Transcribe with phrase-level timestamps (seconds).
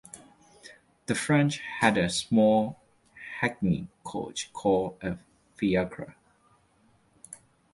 [1.05, 2.79] The French had a small
[3.39, 5.19] hackney coach called a
[5.57, 6.15] "fiacre".